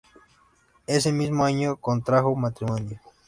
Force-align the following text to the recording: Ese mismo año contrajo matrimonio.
Ese 0.87 1.11
mismo 1.11 1.45
año 1.45 1.75
contrajo 1.77 2.35
matrimonio. 2.35 2.99